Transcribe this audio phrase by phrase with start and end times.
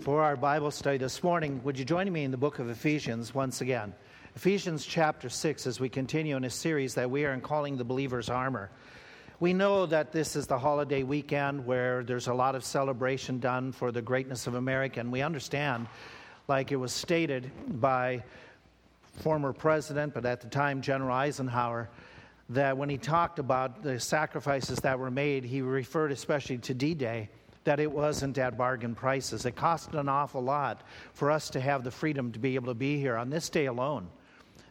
[0.00, 3.32] For our Bible study this morning, would you join me in the book of Ephesians
[3.32, 3.94] once again?
[4.34, 7.84] Ephesians chapter 6, as we continue in a series that we are in calling the
[7.84, 8.70] believer's armor.
[9.38, 13.70] We know that this is the holiday weekend where there's a lot of celebration done
[13.70, 15.86] for the greatness of America, and we understand,
[16.48, 18.24] like it was stated by
[19.20, 21.88] former president, but at the time General Eisenhower,
[22.48, 26.94] that when he talked about the sacrifices that were made, he referred especially to D
[26.94, 27.28] Day
[27.64, 29.46] that it wasn't at bargain prices.
[29.46, 30.82] It cost an awful lot
[31.14, 33.66] for us to have the freedom to be able to be here on this day
[33.66, 34.08] alone.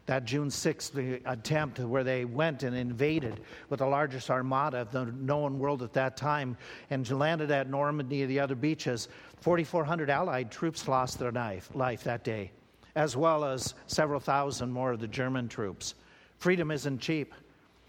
[0.06, 5.06] That June 6th attempt where they went and invaded with the largest armada of the
[5.06, 6.58] known world at that time
[6.90, 9.08] and landed at Normandy and the other beaches.
[9.42, 12.52] 4,400 Allied troops lost their life, life that day,
[12.96, 15.96] as well as several thousand more of the German troops.
[16.38, 17.34] Freedom isn't cheap.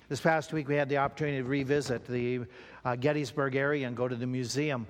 [0.08, 2.42] This past week, we had the opportunity to revisit the
[2.84, 4.86] uh, Gettysburg area and go to the museum.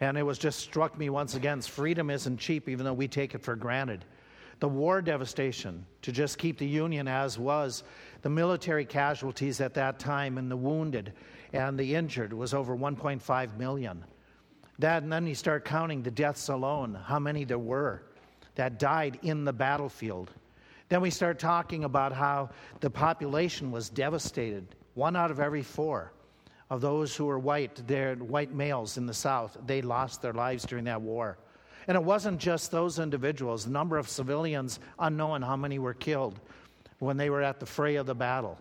[0.00, 3.34] And it was just struck me once again freedom isn't cheap, even though we take
[3.34, 4.04] it for granted.
[4.60, 7.82] The war devastation to just keep the Union as was,
[8.22, 11.12] the military casualties at that time, and the wounded
[11.52, 14.04] and the injured was over 1.5 million.
[14.78, 18.02] That, and then you start counting the deaths alone, how many there were
[18.54, 20.30] that died in the battlefield.
[20.88, 24.74] Then we start talking about how the population was devastated.
[24.94, 26.12] One out of every four
[26.72, 30.64] of those who were white, they're white males in the South, they lost their lives
[30.64, 31.36] during that war.
[31.86, 36.40] And it wasn't just those individuals, the number of civilians, unknown how many were killed
[36.98, 38.56] when they were at the fray of the battle.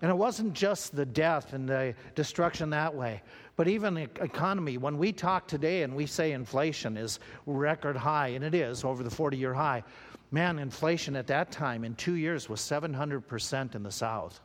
[0.00, 3.22] And it wasn't just the death and the destruction that way,
[3.54, 4.76] but even the economy.
[4.76, 9.04] When we talk today and we say inflation is record high, and it is over
[9.04, 9.84] the 40 year high,
[10.32, 14.40] Man, inflation at that time in two years was 700% in the South.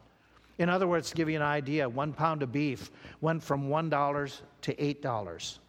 [0.58, 2.92] In other words, to give you an idea, one pound of beef
[3.22, 5.60] went from $1 to $8.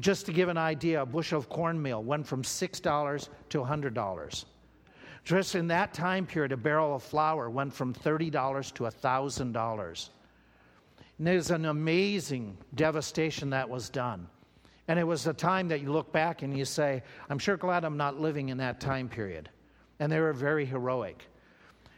[0.00, 4.44] Just to give an idea, a bushel of cornmeal went from $6 to $100.
[5.24, 10.08] Just in that time period, a barrel of flour went from $30 to $1,000.
[11.18, 14.28] And there's an amazing devastation that was done.
[14.88, 17.84] And it was a time that you look back and you say, I'm sure glad
[17.84, 19.48] I'm not living in that time period.
[19.98, 21.24] And they were very heroic.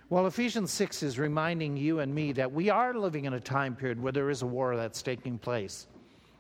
[0.08, 3.74] Well, Ephesians 6 is reminding you and me that we are living in a time
[3.74, 5.88] period where there is a war that's taking place.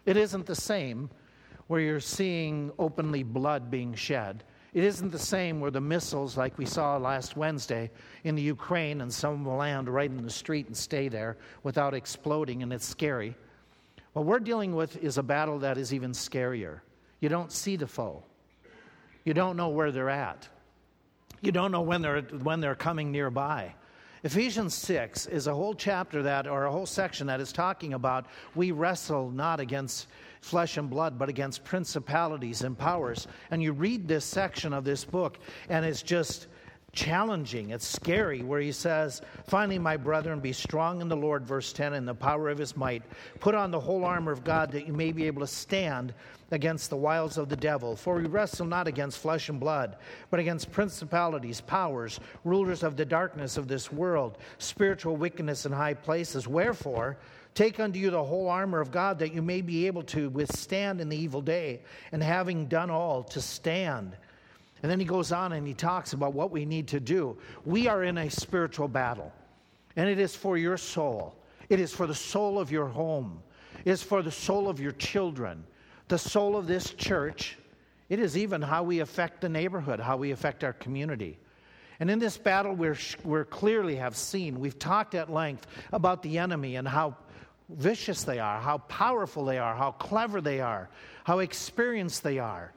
[0.04, 1.10] It isn't the same
[1.66, 4.44] where you're seeing openly blood being shed.
[4.72, 7.90] It isn't the same where the missiles, like we saw last Wednesday
[8.22, 11.92] in the Ukraine, and some will land right in the street and stay there without
[11.92, 13.34] exploding, and it's scary.
[14.12, 16.82] What we're dealing with is a battle that is even scarier.
[17.18, 18.22] You don't see the foe,
[19.24, 20.48] you don't know where they're at,
[21.40, 23.74] you don't know when they're, when they're coming nearby.
[24.24, 28.26] Ephesians 6 is a whole chapter that, or a whole section that is talking about
[28.54, 30.08] we wrestle not against
[30.40, 33.26] flesh and blood, but against principalities and powers.
[33.50, 35.38] And you read this section of this book,
[35.68, 36.46] and it's just
[36.96, 37.70] challenging.
[37.70, 41.94] It's scary where he says, Finally, my brethren, be strong in the Lord, verse 10,
[41.94, 43.04] in the power of his might.
[43.38, 46.14] Put on the whole armor of God that you may be able to stand
[46.50, 47.94] against the wiles of the devil.
[47.94, 49.96] For we wrestle not against flesh and blood,
[50.30, 55.94] but against principalities, powers, rulers of the darkness of this world, spiritual wickedness in high
[55.94, 56.48] places.
[56.48, 57.16] Wherefore,
[57.56, 61.00] Take unto you the whole armor of God that you may be able to withstand
[61.00, 61.80] in the evil day,
[62.12, 64.14] and having done all, to stand.
[64.82, 67.36] And then he goes on and he talks about what we need to do.
[67.64, 69.32] We are in a spiritual battle,
[69.96, 71.34] and it is for your soul,
[71.68, 73.42] it is for the soul of your home,
[73.84, 75.64] it is for the soul of your children,
[76.08, 77.58] the soul of this church.
[78.08, 81.38] It is even how we affect the neighborhood, how we affect our community.
[81.98, 86.38] And in this battle, we're, we clearly have seen, we've talked at length about the
[86.38, 87.16] enemy and how
[87.68, 90.88] vicious they are, how powerful they are, how clever they are,
[91.24, 92.72] how experienced they are.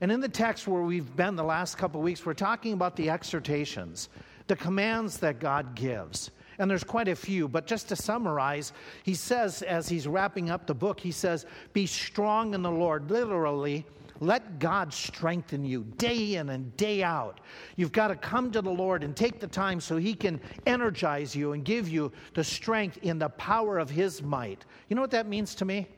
[0.00, 2.96] And in the text where we've been the last couple of weeks, we're talking about
[2.96, 4.08] the exhortations,
[4.46, 6.30] the commands that God gives.
[6.58, 8.72] And there's quite a few, but just to summarize,
[9.02, 13.10] he says, as he's wrapping up the book, he says, Be strong in the Lord.
[13.10, 13.84] Literally,
[14.20, 17.40] let God strengthen you day in and day out.
[17.76, 21.34] You've got to come to the Lord and take the time so He can energize
[21.34, 24.64] you and give you the strength in the power of His might.
[24.88, 25.88] You know what that means to me?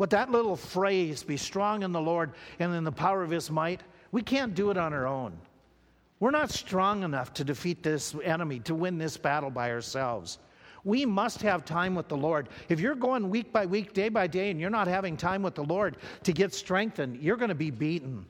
[0.00, 3.50] What that little phrase, be strong in the Lord and in the power of his
[3.50, 3.82] might,
[4.12, 5.36] we can't do it on our own.
[6.20, 10.38] We're not strong enough to defeat this enemy, to win this battle by ourselves.
[10.84, 12.48] We must have time with the Lord.
[12.70, 15.54] If you're going week by week, day by day, and you're not having time with
[15.54, 18.24] the Lord to get strengthened, you're going to be beaten.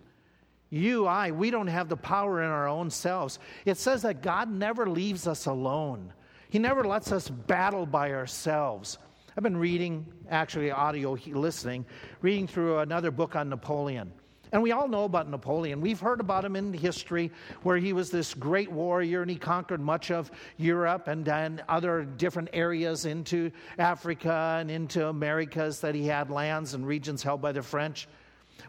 [0.71, 3.39] You, I, we don't have the power in our own selves.
[3.65, 6.13] It says that God never leaves us alone,
[6.49, 8.99] He never lets us battle by ourselves.
[9.41, 11.87] I've been reading, actually, audio listening,
[12.21, 14.13] reading through another book on Napoleon.
[14.53, 15.81] And we all know about Napoleon.
[15.81, 17.33] We've heard about him in history
[17.63, 22.05] where he was this great warrior and he conquered much of Europe and, and other
[22.05, 27.53] different areas into Africa and into Americas that he had lands and regions held by
[27.53, 28.09] the French.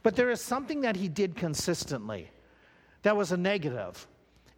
[0.03, 2.31] But there is something that he did consistently
[3.01, 4.07] that was a negative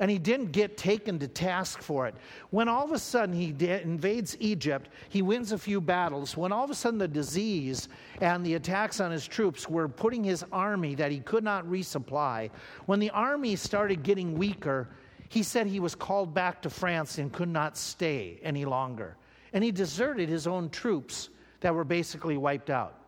[0.04, 2.16] and he didn't get taken to task for it.
[2.50, 6.36] When all of a sudden he invades Egypt, he wins a few battles.
[6.36, 7.88] When all of a sudden the disease
[8.20, 12.50] and the attacks on his troops were putting his army that he could not resupply,
[12.86, 14.90] when the army started getting weaker,
[15.30, 19.16] he said he was called back to France and could not stay any longer.
[19.54, 21.30] And he deserted his own troops
[21.62, 23.00] that were basically wiped out.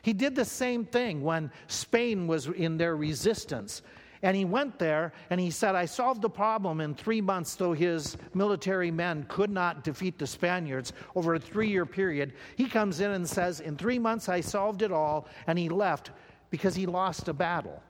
[0.00, 3.82] He did the same thing when Spain was in their resistance.
[4.22, 7.72] And he went there and he said, I solved the problem in three months, though
[7.72, 12.32] his military men could not defeat the Spaniards over a three year period.
[12.56, 15.28] He comes in and says, In three months, I solved it all.
[15.46, 16.10] And he left
[16.50, 17.82] because he lost a battle.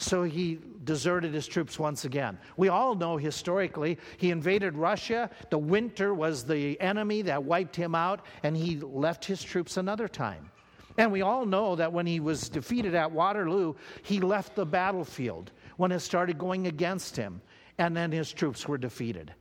[0.00, 2.38] So he deserted his troops once again.
[2.56, 5.28] We all know historically he invaded Russia.
[5.50, 10.06] The winter was the enemy that wiped him out, and he left his troops another
[10.06, 10.50] time.
[10.98, 15.52] And we all know that when he was defeated at Waterloo, he left the battlefield
[15.76, 17.40] when it started going against him,
[17.78, 19.32] and then his troops were defeated.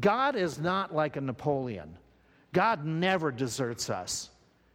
[0.00, 1.96] God is not like a Napoleon.
[2.54, 4.30] God never deserts us.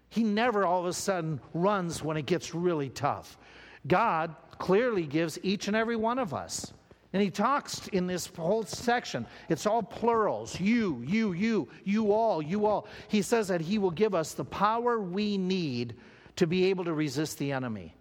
[0.10, 3.40] He never all of a sudden runs when it gets really tough.
[3.88, 6.72] God clearly gives each and every one of us.
[7.14, 9.28] And he talks in this whole section.
[9.48, 12.88] It's all plurals you, you, you, you all, you all.
[13.08, 15.96] He says that he will give us the power we need
[16.38, 17.96] to be able to resist the enemy.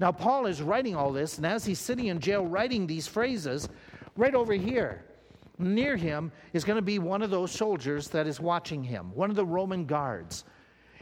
[0.00, 3.68] Now, Paul is writing all this, and as he's sitting in jail writing these phrases,
[4.16, 5.04] right over here,
[5.58, 9.30] near him, is going to be one of those soldiers that is watching him, one
[9.30, 10.44] of the Roman guards.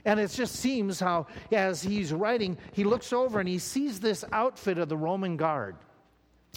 [0.04, 4.24] And it just seems how, as he's writing, he looks over and he sees this
[4.32, 5.76] outfit of the Roman guard.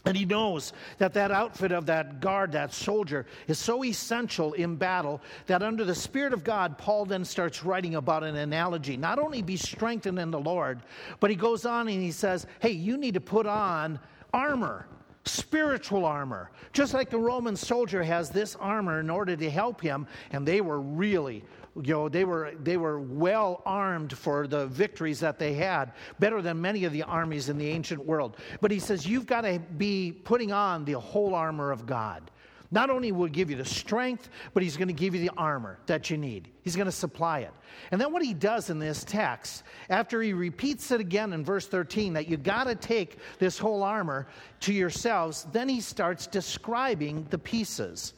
[0.06, 4.78] And he knows that that outfit of that guard, that soldier, is so essential in
[4.78, 8.96] battle that under the Spirit of God, Paul then starts writing about an analogy.
[8.96, 10.80] Not only be strengthened in the Lord,
[11.20, 14.00] but he goes on and he says, hey, you need to put on
[14.34, 14.88] armor
[15.26, 16.50] spiritual armor.
[16.74, 20.62] Just like the Roman soldier has this armor in order to help him, and they
[20.62, 21.44] were really
[21.76, 26.42] you know, they were, they were well armed for the victories that they had, better
[26.42, 28.38] than many of the armies in the ancient world.
[28.62, 32.32] But he says, you've got to be putting on the whole armor of God.
[32.72, 35.80] Not only will give you the strength, but he's going to give you the armor
[35.88, 36.50] that you need.
[36.62, 37.52] He's going to supply it.
[37.92, 41.68] And then what he does in this text, after he repeats it again in verse
[41.68, 44.28] 13, that you've got to take this whole armor
[44.62, 48.14] to yourselves, then he starts describing the pieces.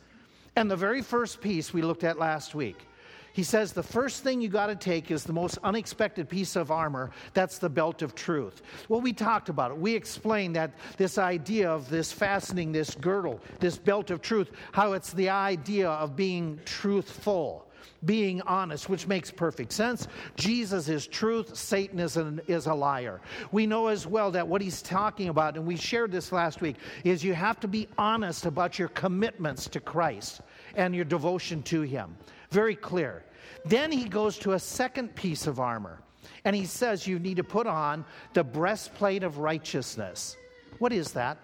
[0.58, 2.88] And the very first piece we looked at last week
[3.34, 6.72] he says the first thing you got to take is the most unexpected piece of
[6.72, 7.12] armor.
[7.34, 8.62] That's the belt of truth.
[8.90, 9.78] Well, we talked about it.
[9.78, 14.94] We explained that this idea of this fastening, this girdle, this belt of truth, how
[14.94, 17.68] it's the idea of being truthful
[18.06, 20.08] being honest, which makes perfect sense.
[20.36, 23.22] Jesus is truth, Satan is, an, is a liar.
[23.52, 26.78] We know as well that what he's talking about, and we shared this last week,
[27.04, 30.42] is you have to be honest about your commitments to Christ
[30.76, 32.16] and your devotion to him.
[32.52, 33.24] Very clear.
[33.66, 36.02] Then he goes to a second piece of armor,
[36.46, 40.36] and he says you need to put on the breastplate of righteousness.
[40.80, 41.38] What is that?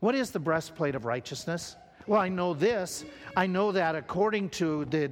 [0.00, 1.76] What is the breastplate of righteousness?
[2.06, 3.04] Well, I know this.
[3.36, 5.10] I know that according to the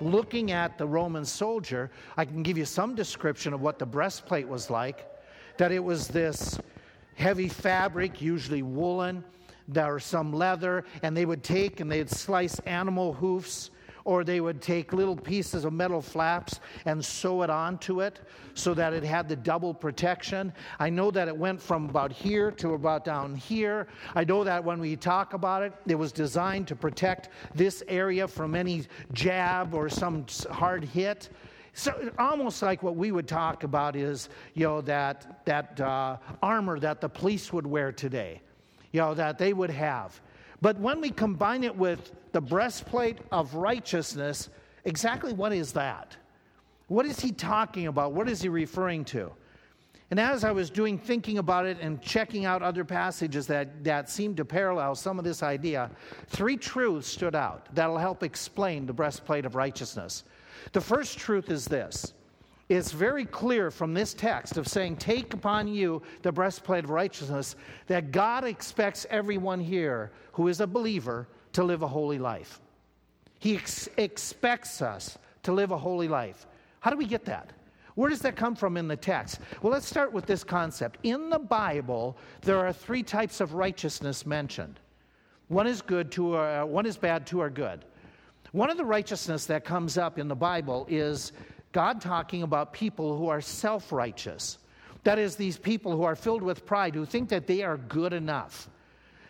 [0.00, 4.48] looking at the Roman soldier, I can give you some description of what the breastplate
[4.48, 5.06] was like.
[5.58, 6.58] That it was this
[7.16, 9.22] heavy fabric, usually woolen,
[9.68, 13.70] there was some leather, and they would take and they'd slice animal hoofs
[14.04, 18.20] or they would take little pieces of metal flaps and sew it onto it
[18.54, 20.52] so that it had the double protection.
[20.78, 23.86] I know that it went from about here to about down here.
[24.14, 28.26] I know that when we talk about it, it was designed to protect this area
[28.26, 31.30] from any jab or some hard hit.
[31.72, 36.78] So almost like what we would talk about is, you know, that that uh, armor
[36.80, 38.40] that the police would wear today,
[38.92, 40.20] you know, that they would have.
[40.60, 44.50] But when we combine it with the breastplate of righteousness,
[44.84, 46.16] exactly what is that?
[46.88, 48.12] What is he talking about?
[48.12, 49.32] What is he referring to?
[50.10, 54.10] And as I was doing thinking about it and checking out other passages that, that
[54.10, 55.88] seemed to parallel some of this idea,
[56.26, 60.24] three truths stood out that'll help explain the breastplate of righteousness.
[60.72, 62.12] The first truth is this
[62.70, 67.56] it's very clear from this text of saying, Take upon you the breastplate of righteousness,
[67.88, 72.60] that God expects everyone here who is a believer to live a holy life.
[73.40, 76.46] He ex- expects us to live a holy life.
[76.78, 77.52] How do we get that?
[77.96, 79.40] Where does that come from in the text?
[79.62, 80.98] Well, let's start with this concept.
[81.02, 84.78] In the Bible, there are three types of righteousness mentioned.
[85.48, 87.84] One is good, two are, uh, one is bad, two are good.
[88.52, 91.32] One of the righteousness that comes up in the Bible is
[91.72, 94.58] God talking about people who are self righteous.
[95.04, 98.12] That is, these people who are filled with pride, who think that they are good
[98.12, 98.68] enough,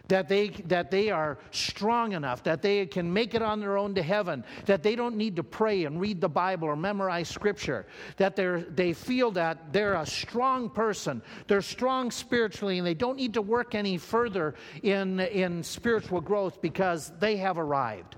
[0.08, 3.94] that they, that they are strong enough, that they can make it on their own
[3.94, 7.86] to heaven, that they don't need to pray and read the Bible or memorize Scripture,
[8.16, 13.16] that they're, they feel that they're a strong person, they're strong spiritually, and they don't
[13.16, 18.16] need to work any further in, in spiritual growth because they have arrived.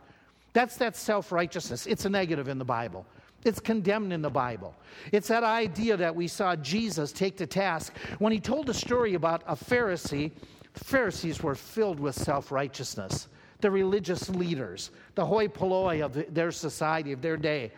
[0.55, 1.87] That's that self righteousness.
[1.87, 3.07] It's a negative in the Bible.
[3.45, 4.75] It's condemned in the Bible.
[5.11, 9.15] It's that idea that we saw Jesus take to task when he told a story
[9.15, 10.31] about a Pharisee.
[10.75, 13.29] Pharisees were filled with self righteousness.
[13.61, 17.73] The religious leaders, the hoi polloi of their society, of their day.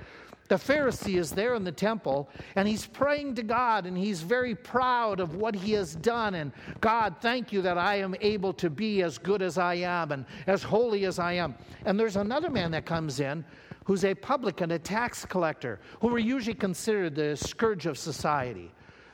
[0.49, 4.55] The Pharisee is there in the temple and he's praying to God and he's very
[4.55, 6.35] proud of what he has done.
[6.35, 6.53] And
[6.83, 10.27] God, thank you that I am able to be as good as I am and
[10.47, 11.55] as holy as I am.
[11.87, 13.43] And there's another man that comes in
[13.85, 18.73] who's a publican, a tax collector, who are usually considered the scourge of society,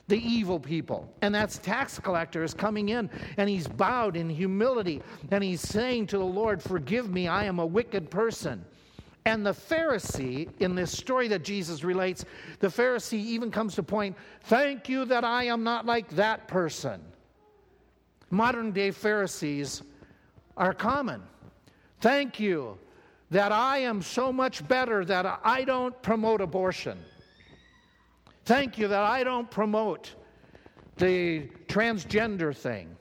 [0.08, 1.12] the evil people.
[1.22, 6.18] And that's tax collectors coming in, and he's bowed in humility, and he's saying to
[6.18, 8.64] the Lord, Forgive me, I am a wicked person.
[9.26, 12.24] And the Pharisee, in this story that Jesus relates,
[12.60, 17.02] the Pharisee even comes to point, Thank you that I am not like that person.
[18.30, 19.82] Modern day Pharisees
[20.56, 21.22] are common.
[22.00, 22.78] Thank you
[23.30, 26.98] that I am so much better that I don't promote abortion.
[28.44, 30.14] Thank you that I don't promote
[30.96, 32.96] the transgender thing.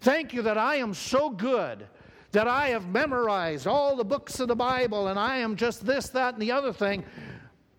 [0.00, 1.86] Thank you that I am so good
[2.32, 6.08] that I have memorized all the books of the Bible and I am just this,
[6.10, 7.04] that, and the other thing.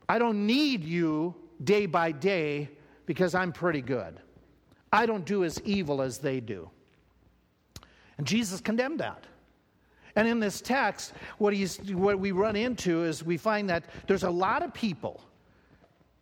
[0.08, 1.34] I don't need you
[1.64, 2.70] day by day
[3.06, 4.20] because I'm pretty good.
[4.94, 6.70] I don't do as evil as they do.
[8.18, 9.26] And Jesus condemned that.
[10.16, 14.24] And in this text, what, he's, what we run into is we find that there's
[14.24, 15.22] a lot of people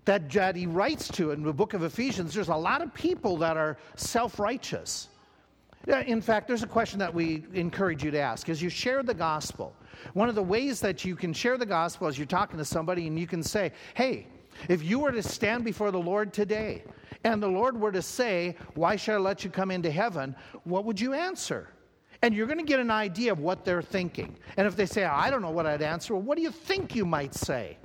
[0.05, 2.33] that, that he writes to in the book of Ephesians.
[2.33, 5.09] There's a lot of people that are self righteous.
[5.87, 9.13] In fact, there's a question that we encourage you to ask as you share the
[9.13, 9.73] gospel.
[10.13, 13.07] One of the ways that you can share the gospel is you're talking to somebody
[13.07, 14.27] and you can say, Hey,
[14.67, 16.83] if you were to stand before the Lord today
[17.23, 20.35] and the Lord were to say, Why should I let you come into heaven?
[20.63, 21.69] What would you answer?
[22.21, 24.37] And you're going to get an idea of what they're thinking.
[24.57, 26.95] And if they say, I don't know what I'd answer, well, what do you think
[26.95, 27.77] you might say?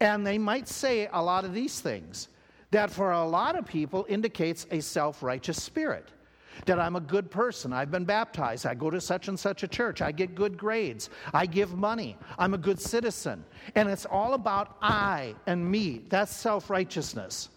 [0.00, 2.28] And they might say a lot of these things
[2.70, 6.08] that for a lot of people indicates a self righteous spirit.
[6.66, 7.72] That I'm a good person.
[7.72, 8.66] I've been baptized.
[8.66, 10.02] I go to such and such a church.
[10.02, 11.08] I get good grades.
[11.32, 12.16] I give money.
[12.36, 13.44] I'm a good citizen.
[13.76, 16.02] And it's all about I and me.
[16.08, 17.48] That's self righteousness.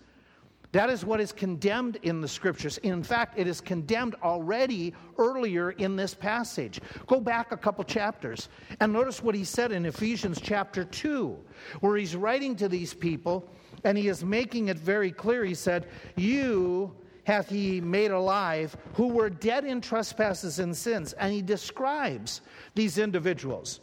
[0.72, 2.78] That is what is condemned in the scriptures.
[2.80, 6.80] In fact, it is condemned already earlier in this passage.
[7.08, 8.48] Go back a couple chapters
[8.80, 11.38] and notice what he said in Ephesians chapter 2,
[11.82, 13.48] where he's writing to these people
[13.84, 15.44] and he is making it very clear.
[15.44, 21.13] He said, You hath he made alive who were dead in trespasses and sins.
[21.13, 22.42] And he describes
[22.75, 23.82] these individuals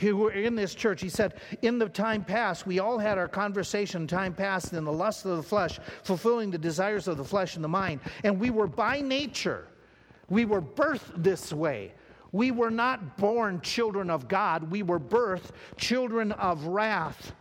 [0.00, 1.00] who were in this church.
[1.00, 4.92] He said, In the time past, we all had our conversation, time past, in the
[4.92, 8.00] lust of the flesh, fulfilling the desires of the flesh and the mind.
[8.24, 9.66] And we were by nature,
[10.28, 11.92] we were birthed this way.
[12.32, 17.34] We were not born children of God, we were birthed children of wrath.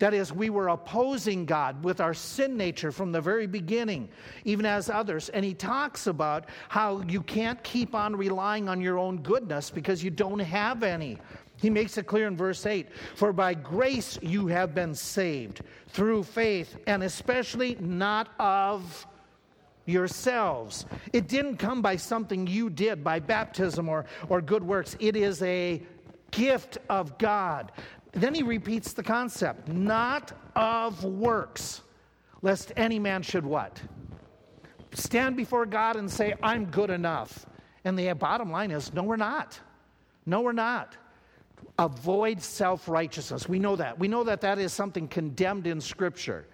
[0.00, 4.08] That is, we were opposing God with our sin nature from the very beginning,
[4.44, 5.28] even as others.
[5.28, 10.02] And he talks about how you can't keep on relying on your own goodness because
[10.02, 11.18] you don't have any.
[11.56, 16.24] He makes it clear in verse 8 For by grace you have been saved through
[16.24, 19.06] faith, and especially not of
[19.86, 20.86] yourselves.
[21.12, 24.96] It didn't come by something you did, by baptism or, or good works.
[24.98, 25.82] It is a
[26.30, 27.70] gift of God.
[28.12, 31.82] Then he repeats the concept not of works,
[32.42, 33.80] lest any man should what?
[34.92, 37.46] Stand before God and say, I'm good enough.
[37.84, 39.58] And the bottom line is, no, we're not.
[40.24, 40.96] No, we're not
[41.78, 43.48] avoid self righteousness.
[43.48, 43.98] We know that.
[43.98, 46.46] We know that that is something condemned in Scripture.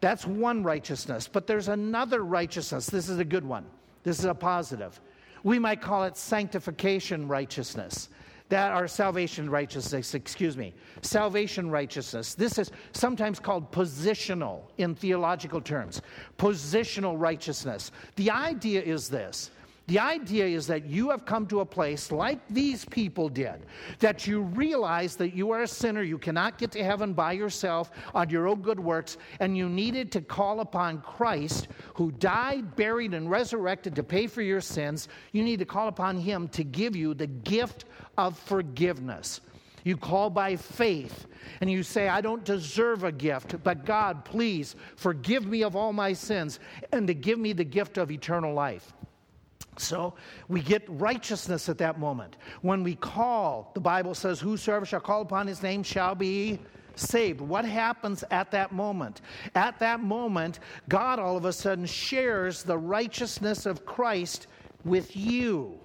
[0.00, 1.28] That's one righteousness.
[1.28, 2.86] But there's another righteousness.
[2.86, 3.66] This is a good one.
[4.02, 4.98] This is a positive.
[5.42, 8.08] We might call it sanctification righteousness.
[8.48, 12.34] That our salvation righteousness, excuse me, salvation righteousness.
[12.34, 16.02] This is sometimes called positional in theological terms.
[16.36, 17.92] Positional righteousness.
[18.16, 19.52] The idea is this
[19.90, 23.66] The idea is that you have come to a place like these people did,
[23.98, 27.90] that you realize that you are a sinner, you cannot get to heaven by yourself
[28.14, 33.14] on your own good works, and you needed to call upon Christ, who died, buried,
[33.14, 35.08] and resurrected to pay for your sins.
[35.32, 39.40] You need to call upon Him to give you the gift of forgiveness.
[39.82, 41.26] You call by faith
[41.60, 45.92] and you say, I don't deserve a gift, but God, please forgive me of all
[45.92, 46.60] my sins
[46.92, 48.92] and to give me the gift of eternal life.
[49.76, 50.14] So
[50.48, 52.36] we get righteousness at that moment.
[52.62, 56.58] When we call, the Bible says, Whosoever shall call upon his name shall be
[56.96, 57.40] saved.
[57.40, 59.22] What happens at that moment?
[59.54, 64.48] At that moment, God all of a sudden shares the righteousness of Christ
[64.84, 65.78] with you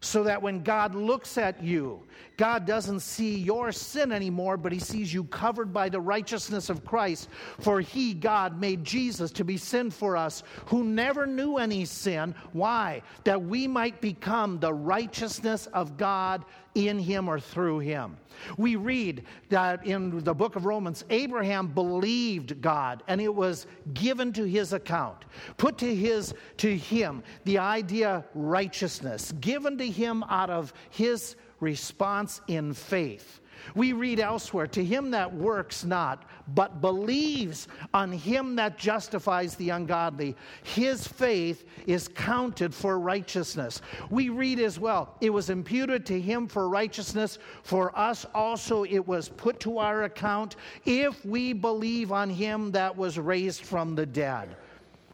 [0.00, 2.02] so that when God looks at you,
[2.36, 6.84] God doesn't see your sin anymore, but he sees you covered by the righteousness of
[6.84, 7.28] Christ.
[7.60, 12.34] For he, God, made Jesus to be sin for us, who never knew any sin.
[12.52, 13.02] Why?
[13.24, 16.44] That we might become the righteousness of God
[16.76, 18.18] in him or through him.
[18.58, 24.32] We read that in the book of Romans, Abraham believed God and it was given
[24.34, 25.24] to his account,
[25.56, 32.42] put to his to him the idea righteousness, given to him out of his response
[32.46, 33.40] in faith.
[33.74, 39.70] We read elsewhere, to him that works not, but believes on him that justifies the
[39.70, 43.82] ungodly, his faith is counted for righteousness.
[44.10, 47.38] We read as well, it was imputed to him for righteousness.
[47.62, 52.96] For us also it was put to our account if we believe on him that
[52.96, 54.56] was raised from the dead.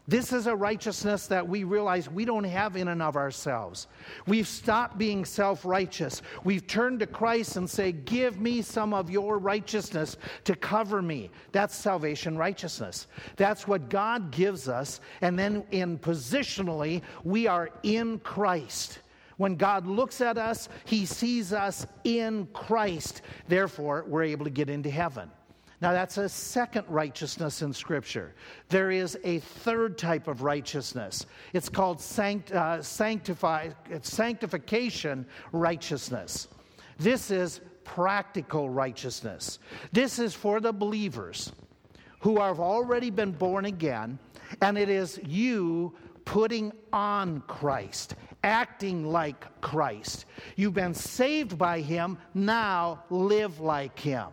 [0.09, 3.87] This is a righteousness that we realize we don't have in and of ourselves.
[4.27, 6.23] We've stopped being self righteous.
[6.43, 11.31] We've turned to Christ and say, Give me some of your righteousness to cover me.
[11.53, 13.07] That's salvation righteousness.
[13.37, 15.01] That's what God gives us.
[15.21, 18.99] And then, in positionally, we are in Christ.
[19.37, 23.23] When God looks at us, he sees us in Christ.
[23.47, 25.31] Therefore, we're able to get into heaven.
[25.83, 28.37] Now, that's a second righteousness in Scripture.
[28.69, 31.27] There is a third type of righteousness.
[31.53, 33.71] It's called sanct, uh, sanctify,
[34.01, 36.47] sanctification righteousness.
[37.01, 39.59] This is practical righteousness.
[39.91, 41.53] This is for the believers
[42.21, 44.21] who have already been born again,
[44.61, 45.93] and it is you
[46.25, 48.15] putting on Christ,
[48.45, 50.27] acting like Christ.
[50.55, 54.29] You've been saved by Him, now live like Him.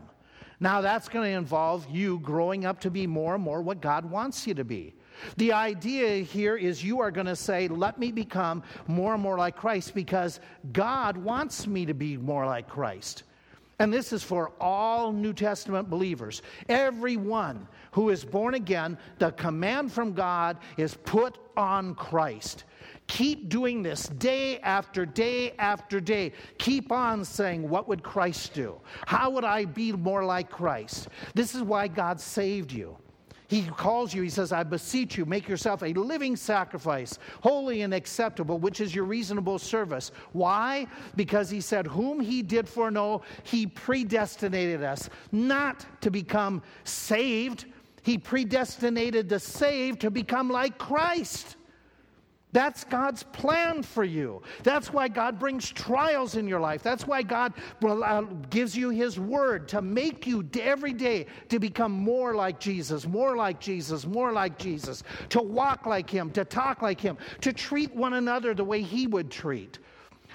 [0.60, 4.06] Now, that's going to involve you growing up to be more and more what God
[4.06, 4.94] wants you to be.
[5.38, 9.38] The idea here is you are going to say, Let me become more and more
[9.38, 10.40] like Christ because
[10.72, 13.24] God wants me to be more like Christ.
[13.80, 16.42] And this is for all New Testament believers.
[16.68, 22.66] Everyone who is born again, the command from God is put on Christ.
[23.08, 26.34] Keep doing this day after day after day.
[26.58, 28.80] Keep on saying, What would Christ do?
[29.08, 31.08] How would I be more like Christ?
[31.34, 32.98] This is why God saved you.
[33.50, 37.96] He calls you, he says, I beseech you, make yourself a living sacrifice, holy and
[37.96, 40.12] acceptable, which is your reasonable service.
[40.34, 40.86] Why?
[41.16, 47.66] Because he said, Whom he did foreknow, he predestinated us not to become saved,
[48.04, 51.56] he predestinated the saved to become like Christ.
[52.52, 54.42] That's God's plan for you.
[54.64, 56.82] That's why God brings trials in your life.
[56.82, 61.92] That's why God uh, gives you His word to make you every day to become
[61.92, 66.82] more like Jesus, more like Jesus, more like Jesus, to walk like Him, to talk
[66.82, 69.78] like Him, to treat one another the way He would treat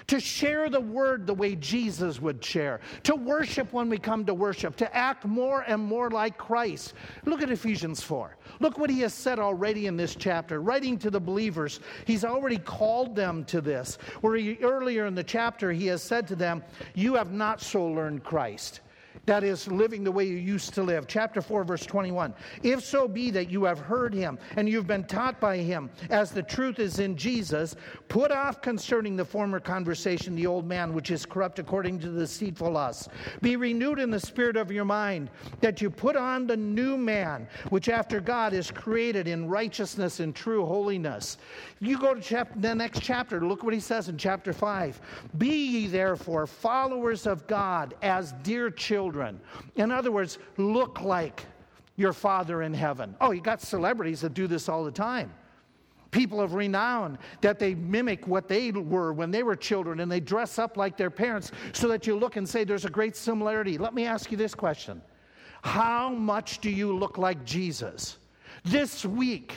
[0.07, 4.33] to share the word the way Jesus would share, to worship when we come to
[4.33, 6.93] worship, to act more and more like Christ.
[7.25, 8.37] Look at Ephesians 4.
[8.59, 11.79] Look what he has said already in this chapter, writing to the believers.
[12.05, 13.97] He's already called them to this.
[14.21, 16.63] Where he, earlier in the chapter, he has said to them,
[16.93, 18.81] You have not so learned Christ.
[19.25, 21.07] That is, living the way you used to live.
[21.07, 22.33] Chapter 4, verse 21.
[22.61, 26.29] If so be that you have heard him and you've been taught by him, as
[26.29, 27.75] the truth is in Jesus,
[28.07, 32.19] put off concerning the former conversation the old man which is corrupt according to the
[32.19, 33.09] deceitful lust.
[33.41, 37.47] Be renewed in the spirit of your mind, that you put on the new man,
[37.69, 41.37] which after God is created in righteousness and true holiness.
[41.79, 45.01] You go to chap- the next chapter, look what he says in chapter 5.
[45.39, 49.39] Be ye therefore followers of God as dear children children.
[49.75, 51.45] In other words, look like
[51.95, 53.15] your Father in heaven.
[53.21, 55.33] Oh, you got celebrities that do this all the time.
[56.11, 60.19] People of renown that they mimic what they were when they were children and they
[60.19, 63.77] dress up like their parents so that you look and say there's a great similarity.
[63.77, 65.01] Let me ask you this question
[65.61, 68.17] How much do you look like Jesus?
[68.65, 69.53] This week,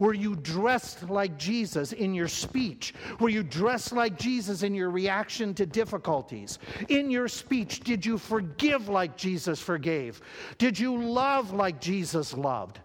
[0.00, 2.94] Were you dressed like Jesus in your speech?
[3.20, 6.58] Were you dressed like Jesus in your reaction to difficulties?
[6.88, 10.20] In your speech, did you forgive like Jesus forgave?
[10.58, 12.80] Did you love like Jesus loved?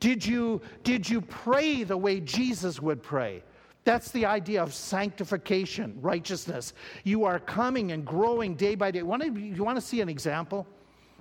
[0.00, 3.44] Did you, did you pray the way Jesus would pray?
[3.84, 6.74] That's the idea of sanctification, righteousness.
[7.04, 8.98] You are coming and growing day by day.
[8.98, 9.04] You
[9.64, 10.66] want to see an example?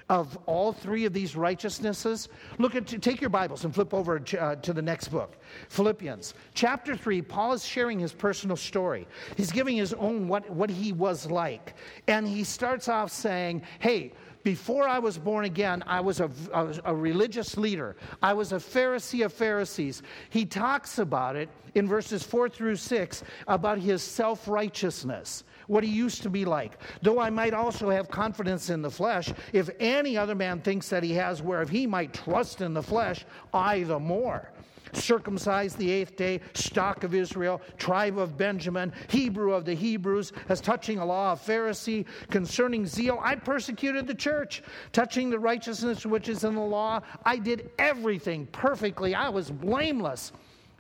[0.10, 2.30] Of all three of these righteousnesses?
[2.58, 5.38] Look at take your Bibles and flip over to, uh, to the next book,
[5.70, 7.22] Philippians chapter three.
[7.22, 9.08] Paul is sharing his personal story.
[9.38, 11.76] He's giving his own what what he was like,
[12.08, 16.74] and he starts off saying, "Hey." Before I was born again, I was a, a,
[16.86, 17.98] a, religious leader.
[18.22, 20.02] I was a Pharisee of Pharisees.
[20.30, 25.90] He talks about it in verses 4 through 6 about his self righteousness what he
[25.90, 26.78] used to be like.
[27.02, 31.04] Though I might also have confidence in the flesh, if any other man thinks that
[31.04, 34.52] he has whereof he might trust in the flesh, I the more
[34.94, 40.62] circumcised the eighth day, stock of Israel, tribe of Benjamin, Hebrew of the Hebrews, as
[40.62, 44.64] touching a law of Pharisee, concerning zeal, I persecuted the church.
[44.92, 49.14] Touching the righteousness which is in the law, I did everything perfectly.
[49.14, 50.32] I was blameless.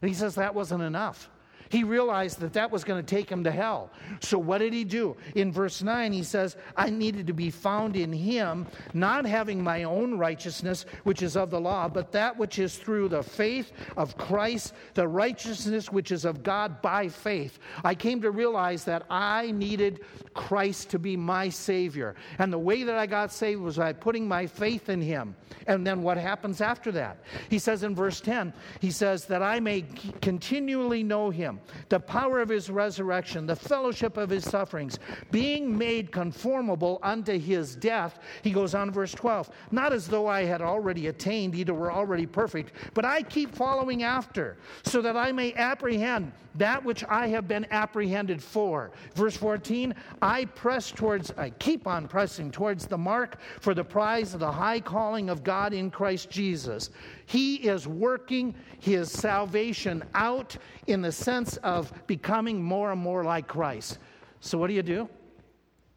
[0.02, 1.30] And he says that wasn't enough.
[1.69, 3.91] He realized that that was going to take him to hell.
[4.21, 5.15] So what did he do?
[5.36, 9.84] In verse 9, he says, I needed to be found in him, not having my
[9.84, 14.17] own righteousness, which is of the law, but that which is through the faith of
[14.17, 17.60] Christ, the righteousness which is of God by faith.
[17.84, 20.01] I came to realize that I needed
[20.34, 22.15] Christ to be my Savior.
[22.39, 25.36] And the way that I got saved was by putting my faith in him.
[25.67, 27.19] And then what happens after that?
[27.49, 29.86] He says in verse 10, he says, that I may
[30.21, 31.59] continually know him
[31.89, 35.00] the power of his resurrection, the fellowship of his sufferings,
[35.32, 38.19] being made conformable unto his death.
[38.43, 42.26] He goes on, verse 12, not as though I had already attained, either were already
[42.26, 47.48] perfect, but I keep following after, so that I may apprehend that which I have
[47.48, 48.91] been apprehended for.
[49.15, 54.34] Verse 14, I press towards, I keep on pressing towards the mark for the prize
[54.34, 56.89] of the high calling of God in Christ Jesus.
[57.26, 63.48] He is working his salvation out in the sense of becoming more and more like
[63.48, 64.00] Christ.
[64.40, 65.10] So, what do you do?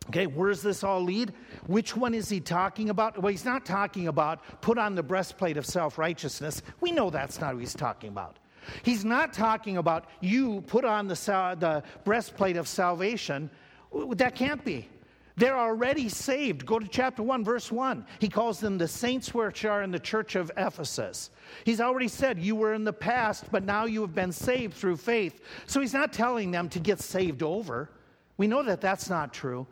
[0.08, 1.32] Okay, where does this all lead?
[1.66, 3.22] Which one is he talking about?
[3.22, 6.62] Well, he's not talking about put on the breastplate of self righteousness.
[6.80, 8.38] We know that's not what he's talking about.
[8.82, 11.14] He's not talking about you put on the,
[11.58, 13.50] the breastplate of salvation.
[13.92, 14.88] That can't be.
[15.36, 16.66] They're already saved.
[16.66, 18.04] Go to chapter 1, verse 1.
[18.18, 21.30] He calls them the saints which are in the church of Ephesus.
[21.64, 24.98] He's already said, You were in the past, but now you have been saved through
[24.98, 25.40] faith.
[25.66, 27.90] So he's not telling them to get saved over.
[28.36, 29.66] We know that that's not true.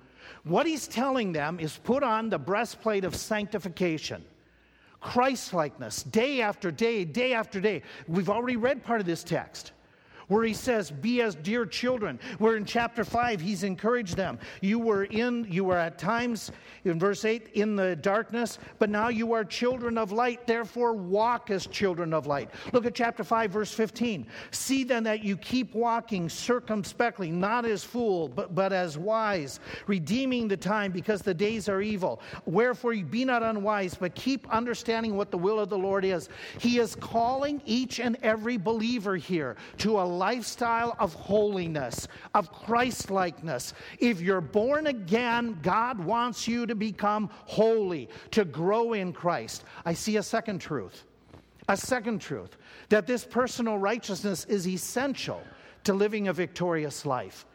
[0.44, 4.25] What he's telling them is put on the breastplate of sanctification.
[5.01, 7.83] Christlikeness, day after day, day after day.
[8.07, 9.73] We've already read part of this text
[10.31, 12.19] where he says, Be as dear children.
[12.38, 14.38] Where in chapter 5, he's encouraged them.
[14.62, 16.53] You were in, you were at times,
[16.85, 20.47] in verse 8, in the darkness, but now you are children of light.
[20.47, 22.49] Therefore, walk as children of light.
[22.73, 24.27] Look at chapter 5, verse 15.
[24.53, 30.47] See then that you keep walking circumspectly, not as fool, but, but as wise, redeeming
[30.47, 32.23] the time because the days are evil.
[32.47, 36.29] Wherefore, you be not unwise, but keep understanding what the will of the Lord is.
[36.59, 43.72] He is calling each and every believer here to a lifestyle of holiness, of Christlikeness.
[43.98, 49.64] If you're born again, God wants you to become holy, to grow in Christ.
[49.87, 51.04] I see a second truth.
[51.68, 52.56] A second truth
[52.88, 55.40] that this personal righteousness is essential
[55.85, 57.46] to living a victorious life.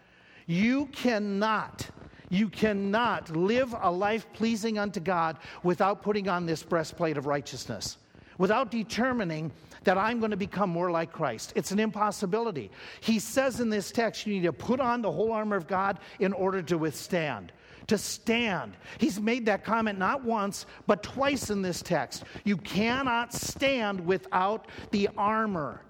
[0.47, 1.89] You cannot
[2.29, 7.97] you cannot live a life pleasing unto God without putting on this breastplate of righteousness,
[8.39, 9.51] without determining
[9.85, 11.53] that I'm going to become more like Christ.
[11.55, 12.69] It's an impossibility.
[12.99, 15.99] He says in this text, you need to put on the whole armor of God
[16.19, 17.51] in order to withstand.
[17.87, 18.73] To stand.
[18.97, 22.23] He's made that comment not once, but twice in this text.
[22.43, 25.81] You cannot stand without the armor.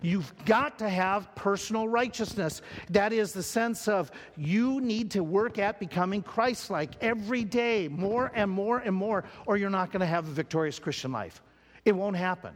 [0.00, 2.62] You've got to have personal righteousness.
[2.90, 7.88] That is the sense of you need to work at becoming Christ like every day,
[7.88, 11.42] more and more and more, or you're not going to have a victorious Christian life.
[11.84, 12.52] It won't happen.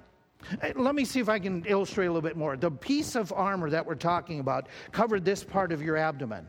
[0.75, 2.57] Let me see if I can illustrate a little bit more.
[2.57, 6.47] The piece of armor that we're talking about covered this part of your abdomen,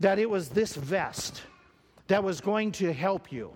[0.00, 1.42] that it was this vest
[2.08, 3.50] that was going to help you.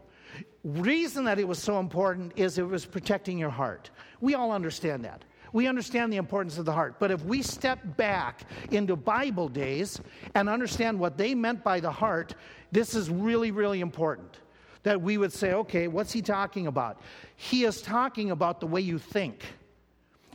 [0.65, 3.91] Reason that it was so important is it was protecting your heart.
[4.21, 5.25] We all understand that.
[5.53, 6.97] We understand the importance of the heart.
[6.99, 10.01] But if we step back into Bible days
[10.35, 12.35] and understand what they meant by the heart,
[12.71, 14.39] this is really, really important.
[14.83, 17.01] That we would say, okay, what's he talking about?
[17.37, 19.45] He is talking about the way you think.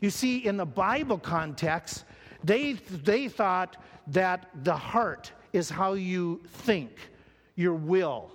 [0.06, 2.04] You see, in the Bible context,
[2.44, 3.78] they, they thought
[4.10, 6.92] that the heart is how you think,
[7.56, 8.30] your will,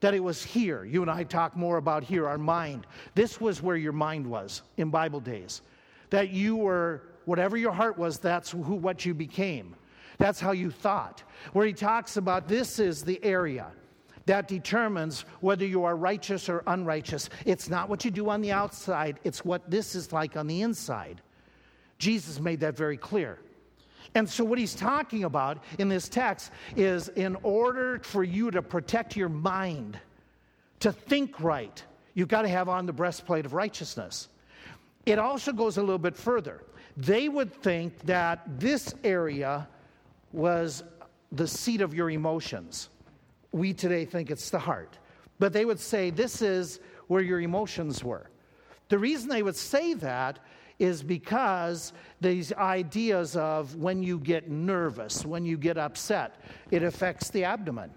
[0.00, 0.86] that it was here.
[0.86, 2.86] You and I talk more about here, our mind.
[3.14, 5.60] This was where your mind was in Bible days.
[6.08, 9.76] That you were, whatever your heart was, that's who, what you became.
[10.16, 11.22] That's how you thought.
[11.52, 13.66] Where he talks about this is the area
[14.26, 17.28] that determines whether you are righteous or unrighteous.
[17.44, 20.62] It's not what you do on the outside, it's what this is like on the
[20.62, 21.20] inside.
[21.98, 23.38] Jesus made that very clear.
[24.14, 28.60] And so, what he's talking about in this text is in order for you to
[28.60, 29.98] protect your mind,
[30.80, 31.82] to think right,
[32.14, 34.28] you've got to have on the breastplate of righteousness.
[35.06, 36.62] It also goes a little bit further.
[36.96, 39.66] They would think that this area
[40.32, 40.84] was
[41.30, 42.90] the seat of your emotions.
[43.52, 44.98] We today think it's the heart.
[45.38, 48.30] But they would say this is where your emotions were.
[48.88, 50.38] The reason they would say that
[50.78, 57.30] is because these ideas of when you get nervous, when you get upset, it affects
[57.30, 57.90] the abdomen.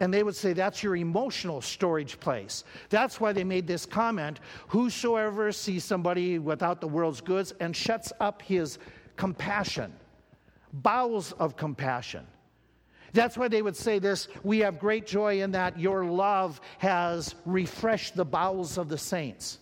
[0.00, 2.64] And they would say that's your emotional storage place.
[2.88, 8.12] That's why they made this comment Whosoever sees somebody without the world's goods and shuts
[8.18, 8.78] up his
[9.16, 9.92] compassion,
[10.72, 12.26] bowels of compassion.
[13.12, 17.34] That's why they would say this We have great joy in that your love has
[17.44, 19.58] refreshed the bowels of the saints.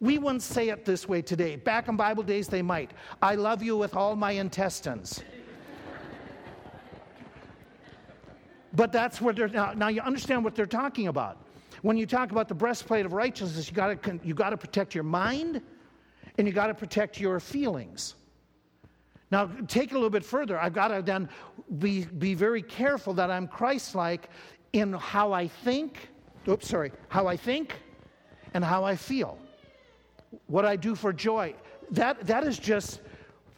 [0.00, 1.56] We wouldn't say it this way today.
[1.56, 2.90] Back in Bible days, they might.
[3.22, 5.22] I love you with all my intestines.
[8.74, 9.88] but that's where they're now, now.
[9.88, 11.38] You understand what they're talking about.
[11.82, 14.94] When you talk about the breastplate of righteousness, you got to you got to protect
[14.94, 15.62] your mind,
[16.36, 18.16] and you got to protect your feelings.
[19.34, 20.60] Now, take it a little bit further.
[20.60, 21.28] I've got to then
[21.80, 24.30] be, be very careful that I'm Christ like
[24.72, 26.08] in how I think,
[26.46, 27.74] oops, sorry, how I think
[28.54, 29.36] and how I feel
[30.46, 31.52] what I do for joy.
[31.90, 33.00] That, that is just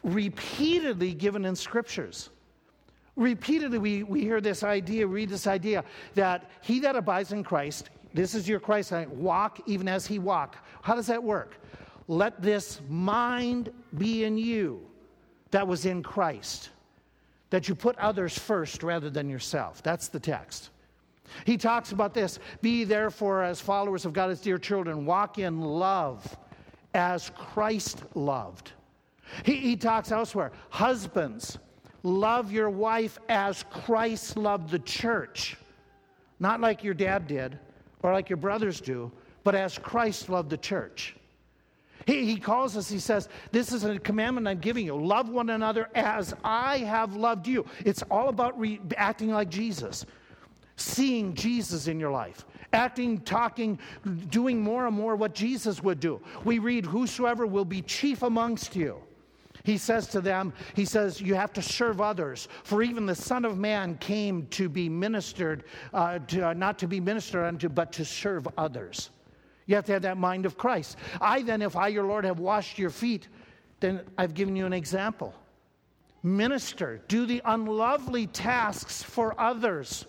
[0.03, 2.31] repeatedly given in scriptures.
[3.15, 5.83] Repeatedly, we, we hear this idea, read this idea
[6.15, 10.57] that he that abides in Christ, this is your Christ, walk even as he walked.
[10.81, 11.61] How does that work?
[12.07, 14.87] Let this mind be in you
[15.51, 16.69] that was in Christ,
[17.49, 19.81] that you put others first rather than yourself.
[19.83, 20.69] That's the text.
[21.45, 25.61] He talks about this be therefore as followers of God as dear children, walk in
[25.61, 26.37] love
[26.93, 28.71] as Christ loved.
[29.43, 31.57] He, he talks elsewhere husbands,
[32.03, 35.57] love your wife as Christ loved the church.
[36.39, 37.59] Not like your dad did
[38.03, 39.11] or like your brothers do,
[39.43, 41.16] but as Christ loved the church.
[42.07, 44.95] He, he calls us, he says, This is a commandment I'm giving you.
[44.95, 47.65] Love one another as I have loved you.
[47.85, 50.05] It's all about re- acting like Jesus,
[50.77, 53.79] seeing Jesus in your life acting, talking,
[54.29, 56.21] doing more and more what Jesus would do.
[56.43, 59.01] We read, Whosoever will be chief amongst you.
[59.63, 62.47] He says to them, He says, You have to serve others.
[62.63, 66.87] For even the Son of Man came to be ministered, uh, to, uh, not to
[66.87, 69.09] be ministered unto, but to serve others.
[69.67, 70.97] You have to have that mind of Christ.
[71.21, 73.27] I then, if I, your Lord, have washed your feet,
[73.79, 75.33] then I've given you an example.
[76.23, 80.05] Minister, do the unlovely tasks for others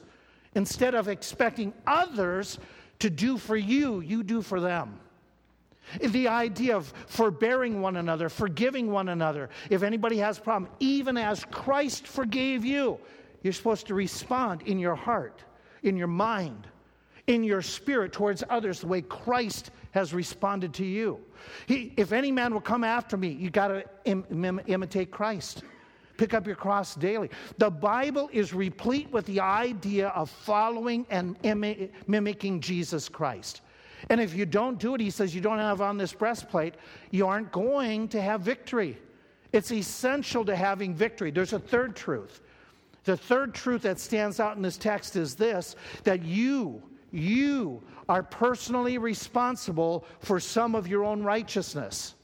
[0.55, 2.59] Instead of expecting others
[2.99, 4.99] to do for you, you do for them.
[6.01, 9.49] The idea of forbearing one another, forgiving one another.
[9.71, 12.99] If anybody has a problem, even as Christ forgave you,
[13.43, 15.45] you're supposed to respond in your heart,
[15.83, 16.67] in your mind,
[17.29, 21.21] in your spirit towards others the way Christ has responded to you.
[21.67, 25.63] He, if any man will come after me, you got to Im- Im- imitate Christ.
[26.17, 27.31] Pick up your cross daily.
[27.59, 31.37] The Bible is replete with the idea of following and
[32.09, 33.61] mimicking Jesus Christ.
[34.11, 36.75] And if you don't do it, he says, you don't have on this breastplate,
[37.11, 38.99] you aren't going to have victory.
[39.53, 41.31] It's essential to having victory.
[41.31, 42.41] There's a third truth.
[43.05, 48.23] The third truth that stands out in this text is this that you, you are
[48.23, 52.15] personally responsible for some of your own righteousness.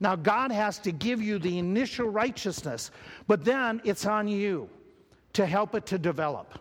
[0.00, 2.90] Now, God has to give you the initial righteousness,
[3.28, 4.68] but then it's on you
[5.34, 6.58] to help it to develop.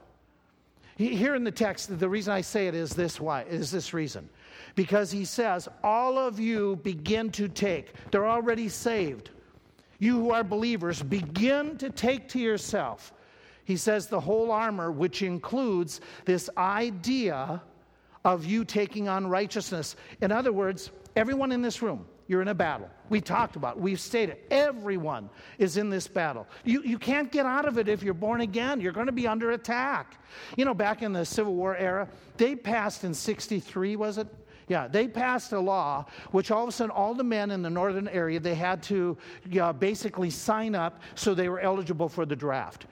[0.98, 4.30] Here in the text, the reason I say it is this why is this reason.
[4.76, 7.94] Because he says, all of you begin to take.
[8.12, 9.32] They're already saved.
[9.98, 13.14] You who are believers, begin to take to yourself.
[13.66, 17.62] He says the whole armor, which includes this idea
[18.24, 19.96] of you taking on righteousness.
[20.22, 22.90] In other words, everyone in this room, you're in a battle.
[23.10, 23.82] We talked about, it.
[23.82, 26.48] we've stated, everyone is in this battle.
[26.64, 28.80] You, you can't get out of it if you're born again.
[28.80, 30.18] You're going to be under attack.
[30.56, 34.28] You know, back in the Civil War era, they passed in 63, was it?
[34.68, 37.70] Yeah, they passed a law which all of a sudden all the men in the
[37.70, 39.18] northern area they had to
[39.60, 42.86] uh, basically sign up so they were eligible for the draft.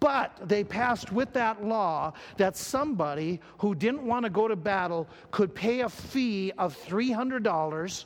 [0.00, 5.08] But they passed with that law that somebody who didn't want to go to battle
[5.30, 8.04] could pay a fee of $300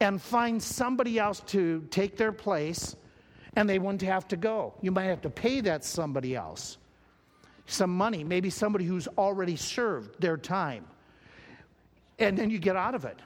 [0.00, 2.96] and find somebody else to take their place
[3.56, 4.74] and they wouldn't have to go.
[4.80, 6.78] You might have to pay that somebody else
[7.66, 10.84] some money, maybe somebody who's already served their time
[12.18, 13.18] and then you get out of it.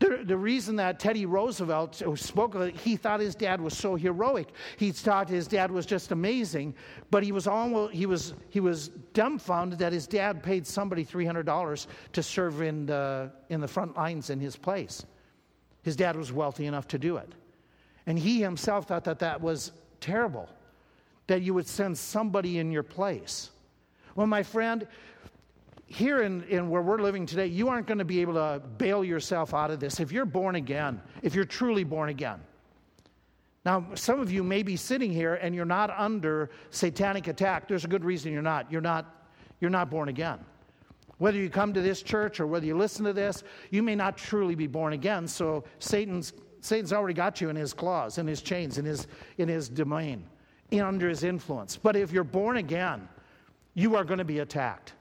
[0.00, 3.96] The, the reason that Teddy Roosevelt spoke of it, he thought his dad was so
[3.96, 4.48] heroic.
[4.78, 6.74] He thought his dad was just amazing,
[7.10, 11.26] but he was almost he was he was dumbfounded that his dad paid somebody three
[11.26, 15.04] hundred dollars to serve in the in the front lines in his place.
[15.82, 17.34] His dad was wealthy enough to do it,
[18.06, 20.48] and he himself thought that that was terrible,
[21.26, 23.50] that you would send somebody in your place.
[24.14, 24.86] Well, my friend,
[25.90, 29.04] here in, in where we're living today, you aren't going to be able to bail
[29.04, 32.40] yourself out of this if you're born again, if you're truly born again.
[33.64, 37.66] Now, some of you may be sitting here and you're not under satanic attack.
[37.66, 38.70] There's a good reason you're not.
[38.70, 39.26] You're not,
[39.60, 40.38] you're not born again.
[41.18, 44.16] Whether you come to this church or whether you listen to this, you may not
[44.16, 45.26] truly be born again.
[45.26, 49.48] So Satan's, Satan's already got you in his claws, in his chains, in his, in
[49.48, 50.24] his domain,
[50.70, 51.76] in, under his influence.
[51.76, 53.08] But if you're born again,
[53.74, 54.94] you are going to be attacked.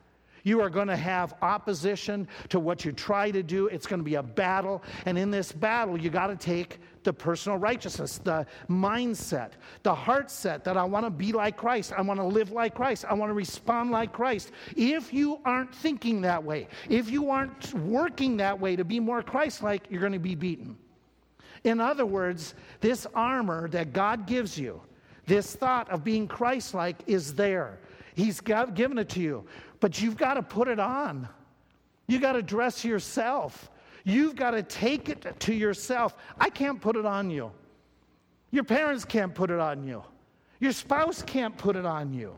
[0.49, 3.67] You are going to have opposition to what you try to do.
[3.67, 4.81] It's going to be a battle.
[5.05, 9.51] And in this battle, you got to take the personal righteousness, the mindset,
[9.83, 11.93] the heart set that I want to be like Christ.
[11.95, 13.05] I want to live like Christ.
[13.07, 14.51] I want to respond like Christ.
[14.75, 19.21] If you aren't thinking that way, if you aren't working that way to be more
[19.21, 20.75] Christ like, you're going to be beaten.
[21.63, 24.81] In other words, this armor that God gives you,
[25.27, 27.77] this thought of being Christ like, is there.
[28.19, 29.45] He's got, given it to you
[29.79, 31.27] but you've got to put it on.
[32.07, 33.69] You've got to dress yourself.
[34.03, 36.15] You've got to take it to yourself.
[36.39, 37.51] I can't put it on you.
[38.51, 40.03] Your parents can't put it on you.
[40.59, 42.35] Your spouse can't put it on you.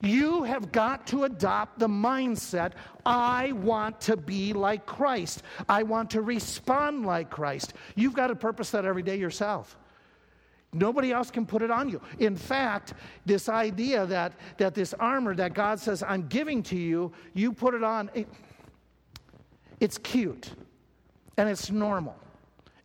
[0.00, 2.72] You have got to adopt the mindset
[3.04, 5.42] I want to be like Christ.
[5.68, 7.72] I want to respond like Christ.
[7.96, 9.76] You've got to purpose that every day yourself.
[10.72, 12.00] Nobody else can put it on you.
[12.18, 17.12] In fact, this idea that, that this armor that God says, I'm giving to you,
[17.32, 18.28] you put it on, it,
[19.80, 20.50] it's cute
[21.38, 22.16] and it's normal.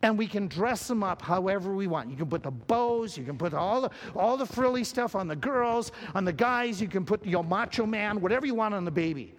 [0.01, 2.09] And we can dress them up however we want.
[2.09, 5.27] You can put the bows, you can put all the, all the frilly stuff on
[5.27, 8.85] the girls, on the guys, you can put your macho man, whatever you want on
[8.85, 9.33] the baby.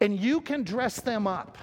[0.00, 1.58] And you can dress them up.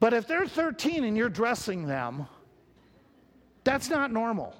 [0.00, 2.26] But if they're 13 and you're dressing them,
[3.66, 4.54] that's not normal.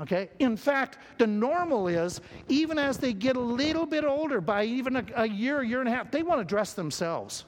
[0.00, 0.30] Okay?
[0.38, 4.96] In fact, the normal is even as they get a little bit older, by even
[4.96, 7.44] a, a year, year and a half, they want to dress themselves.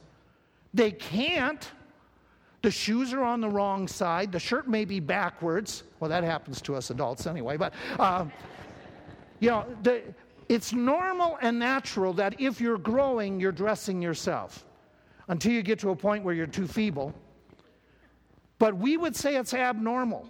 [0.75, 1.70] They can't.
[2.62, 4.33] The shoes are on the wrong side.
[4.33, 5.85] The shirt may be backwards.
[6.01, 7.57] Well, that happens to us adults anyway.
[7.57, 8.27] But, uh,
[9.38, 10.03] you know, the,
[10.49, 14.64] it's normal and natural that if you're growing, you're dressing yourself
[15.29, 17.14] until you get to a point where you're too feeble
[18.59, 20.29] but we would say it's abnormal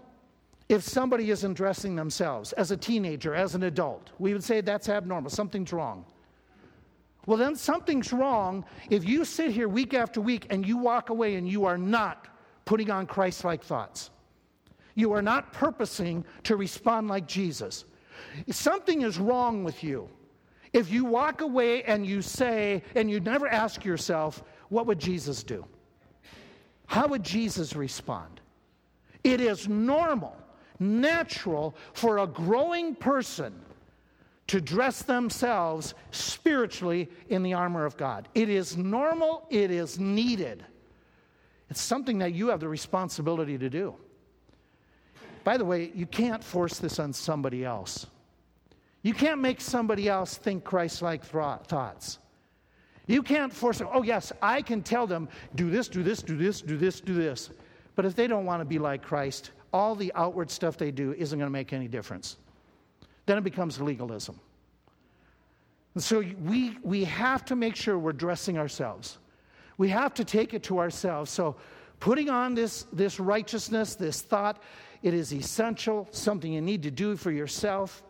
[0.69, 4.11] if somebody isn't dressing themselves as a teenager, as an adult.
[4.19, 6.05] We would say that's abnormal, something's wrong.
[7.27, 11.37] Well, then something's wrong if you sit here week after week and you walk away
[11.37, 12.29] and you are not
[12.65, 14.11] putting on Christ like thoughts.
[14.95, 17.85] You are not purposing to respond like Jesus.
[18.51, 20.09] Something is wrong with you.
[20.73, 25.43] If you walk away and you say, and you never ask yourself, what would Jesus
[25.43, 25.65] do?
[26.87, 28.41] How would Jesus respond?
[29.23, 30.37] It is normal,
[30.79, 33.55] natural for a growing person
[34.47, 38.29] to dress themselves spiritually in the armor of God.
[38.35, 40.65] It is normal, it is needed.
[41.71, 43.95] It's something that you have the responsibility to do.
[45.45, 48.07] By the way, you can't force this on somebody else.
[49.03, 52.19] You can't make somebody else think Christ like thoughts.
[53.07, 53.89] You can't force them.
[53.93, 57.15] Oh, yes, I can tell them, do this, do this, do this, do this, do
[57.15, 57.51] this.
[57.97, 61.13] But if they don't want to be like Christ, all the outward stuff they do
[61.13, 62.37] isn't going to make any difference.
[63.27, 64.39] Then it becomes legalism.
[65.95, 69.19] And so we, we have to make sure we're dressing ourselves.
[69.77, 71.31] We have to take it to ourselves.
[71.31, 71.57] So
[72.01, 74.63] putting on this, this righteousness, this thought,
[75.03, 78.03] it is essential, something you need to do for yourself.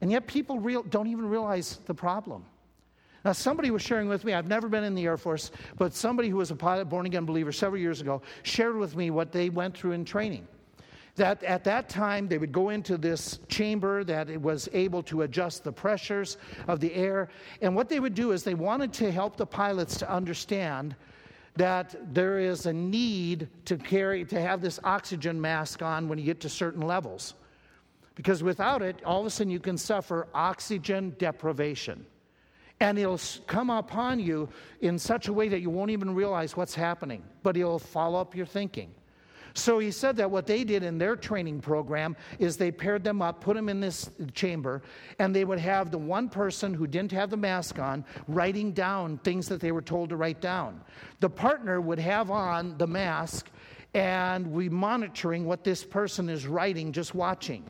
[0.00, 2.44] And yet people real, don't even realize the problem.
[3.24, 6.28] Now, somebody was sharing with me, I've never been in the Air Force, but somebody
[6.28, 9.48] who was a pilot, born again believer several years ago, shared with me what they
[9.48, 10.46] went through in training.
[11.16, 15.22] That at that time, they would go into this chamber that it was able to
[15.22, 17.28] adjust the pressures of the air.
[17.62, 20.96] And what they would do is they wanted to help the pilots to understand
[21.56, 26.24] that there is a need to carry to have this oxygen mask on when you
[26.24, 27.34] get to certain levels
[28.16, 32.04] because without it all of a sudden you can suffer oxygen deprivation
[32.84, 34.46] and it'll come upon you
[34.82, 38.36] in such a way that you won't even realize what's happening but it'll follow up
[38.36, 38.90] your thinking
[39.56, 43.22] so he said that what they did in their training program is they paired them
[43.22, 44.82] up, put them in this chamber,
[45.20, 49.18] and they would have the one person who didn't have the mask on writing down
[49.18, 50.80] things that they were told to write down.
[51.20, 53.48] The partner would have on the mask
[53.94, 57.64] and we monitoring what this person is writing, just watching.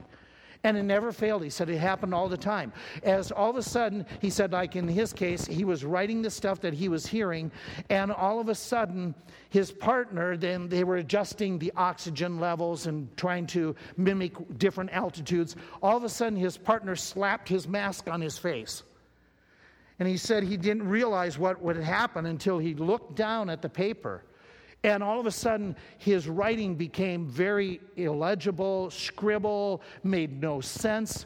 [0.64, 1.44] And it never failed.
[1.44, 2.72] He said it happened all the time.
[3.02, 6.30] As all of a sudden, he said, like in his case, he was writing the
[6.30, 7.52] stuff that he was hearing,
[7.90, 9.14] and all of a sudden,
[9.50, 15.54] his partner, then they were adjusting the oxygen levels and trying to mimic different altitudes.
[15.82, 18.82] All of a sudden, his partner slapped his mask on his face.
[19.98, 23.68] And he said he didn't realize what would happen until he looked down at the
[23.68, 24.24] paper
[24.84, 31.24] and all of a sudden, his writing became very illegible, scribble, made no sense,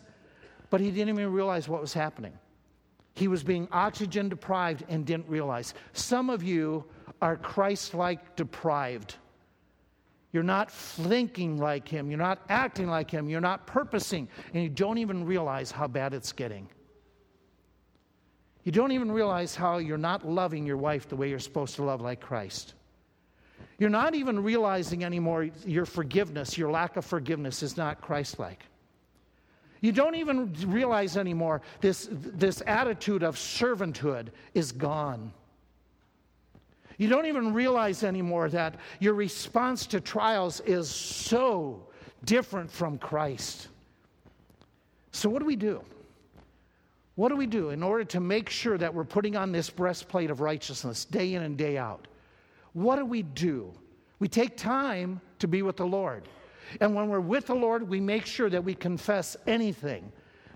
[0.70, 2.32] but he didn't even realize what was happening.
[3.14, 5.74] He was being oxygen deprived and didn't realize.
[5.92, 6.84] Some of you
[7.20, 9.16] are Christ like deprived.
[10.32, 14.68] You're not thinking like him, you're not acting like him, you're not purposing, and you
[14.68, 16.68] don't even realize how bad it's getting.
[18.62, 21.82] You don't even realize how you're not loving your wife the way you're supposed to
[21.82, 22.74] love like Christ.
[23.78, 28.64] You're not even realizing anymore your forgiveness, your lack of forgiveness is not Christ like.
[29.80, 35.32] You don't even realize anymore this, this attitude of servanthood is gone.
[36.96, 41.86] You don't even realize anymore that your response to trials is so
[42.24, 43.68] different from Christ.
[45.12, 45.80] So, what do we do?
[47.14, 50.30] What do we do in order to make sure that we're putting on this breastplate
[50.30, 52.08] of righteousness day in and day out?
[52.72, 53.72] What do we do?
[54.18, 56.28] We take time to be with the Lord.
[56.80, 60.12] And when we're with the Lord, we make sure that we confess anything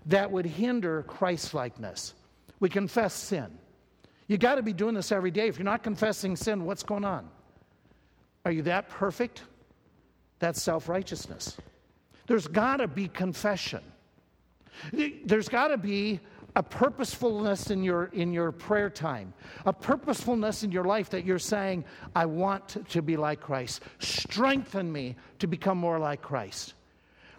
[0.07, 2.15] that would hinder Christ likeness.
[2.61, 3.59] We confess sin.
[4.27, 5.49] You got to be doing this every day.
[5.49, 7.29] If you're not confessing sin, what's going on?
[8.45, 9.43] Are you that perfect?
[10.39, 11.57] That's self righteousness.
[12.27, 13.81] There's got to be confession.
[15.25, 16.21] There's got to be
[16.55, 19.33] a purposefulness in your in your prayer time
[19.65, 21.85] a purposefulness in your life that you're saying
[22.15, 23.83] i want to be like christ.
[23.99, 26.75] Strengthen me to become more like christ.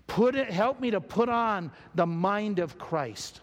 [0.07, 3.41] Put it help me to put on the mind of christ.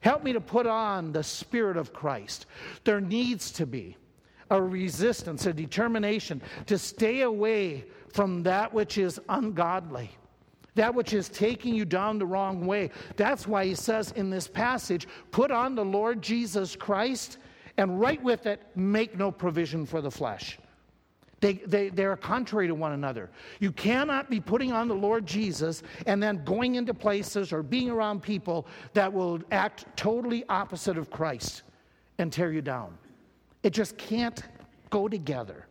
[0.00, 2.46] Help me to put on the spirit of christ.
[2.84, 3.96] There needs to be
[4.50, 10.10] a resistance a determination to stay away from that which is ungodly
[10.78, 12.90] that which is taking you down the wrong way.
[13.16, 17.38] That's why he says in this passage, put on the Lord Jesus Christ,
[17.76, 20.58] and right with it, make no provision for the flesh.
[21.40, 23.30] They, they, they are contrary to one another.
[23.60, 27.90] You cannot be putting on the Lord Jesus and then going into places or being
[27.90, 31.62] around people that will act totally opposite of Christ
[32.18, 32.96] and tear you down.
[33.62, 34.42] It just can't
[34.90, 35.67] go together.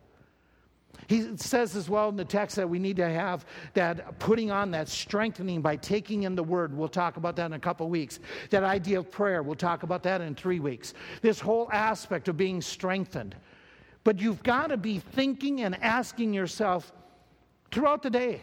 [1.08, 4.70] He says as well in the text that we need to have that putting on
[4.72, 6.76] that strengthening by taking in the word.
[6.76, 8.20] We'll talk about that in a couple weeks.
[8.50, 10.92] That idea of prayer, we'll talk about that in three weeks.
[11.22, 13.34] This whole aspect of being strengthened.
[14.04, 16.92] But you've got to be thinking and asking yourself
[17.70, 18.42] throughout the day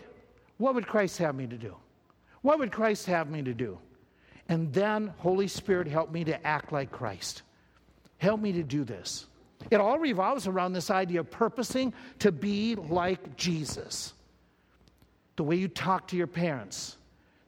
[0.57, 1.75] what would Christ have me to do?
[2.41, 3.77] What would Christ have me to do?
[4.49, 7.43] And then, Holy Spirit, help me to act like Christ.
[8.17, 9.27] Help me to do this.
[9.71, 14.13] It all revolves around this idea of purposing to be like Jesus.
[15.35, 16.97] The way you talk to your parents,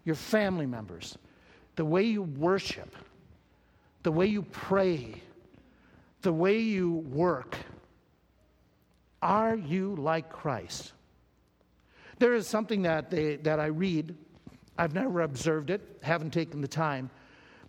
[0.04, 1.18] your family members,
[1.76, 2.96] the way you worship,
[4.04, 5.22] the way you pray,
[6.22, 7.56] the way you work.
[9.22, 10.94] Are you like Christ?
[12.20, 14.16] There is something that, they, that I read.
[14.78, 17.10] I've never observed it, haven't taken the time.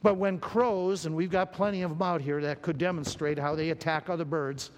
[0.03, 3.55] But when crows, and we've got plenty of them out here that could demonstrate how
[3.55, 4.71] they attack other birds,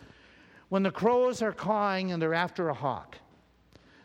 [0.71, 3.16] when the crows are cawing and they're after a hawk,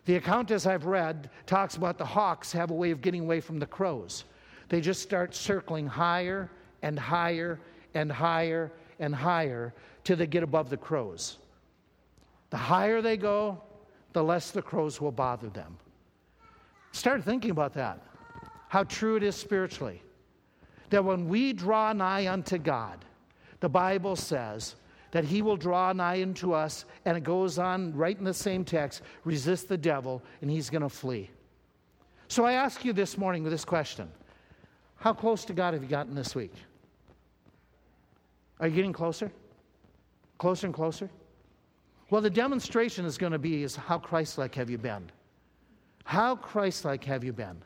[0.05, 3.39] the account, as I've read, talks about the hawks have a way of getting away
[3.39, 4.25] from the crows.
[4.69, 6.49] They just start circling higher
[6.81, 7.59] and higher
[7.95, 11.37] and higher and higher till they get above the crows.
[12.51, 13.61] The higher they go,
[14.13, 15.77] the less the crows will bother them.
[16.91, 18.01] Start thinking about that,
[18.69, 20.01] how true it is spiritually
[20.95, 23.03] that when we draw nigh unto God,
[23.59, 24.75] the Bible says
[25.11, 28.63] that he will draw nigh unto us, and it goes on right in the same
[28.63, 31.29] text resist the devil, and he's going to flee.
[32.29, 34.09] So I ask you this morning with this question
[34.95, 36.53] How close to God have you gotten this week?
[38.61, 39.29] Are you getting closer?
[40.37, 41.09] Closer and closer?
[42.09, 45.11] Well, the demonstration is going to be is how Christ-like have you been?
[46.05, 47.61] How Christ-like have you been?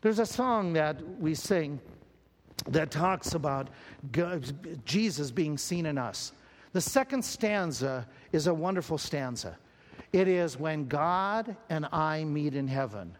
[0.00, 1.78] There's a song that we sing
[2.68, 3.68] that talks about
[4.12, 6.32] God, Jesus being seen in us.
[6.72, 9.56] The second stanza is a wonderful stanza.
[10.12, 13.16] It is when God and I meet in heaven.